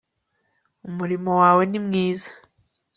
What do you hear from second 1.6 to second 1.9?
ni